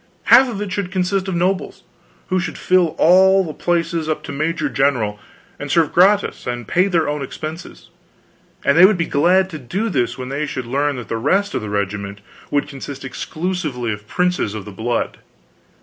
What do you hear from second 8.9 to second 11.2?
be glad to do this when they should learn that the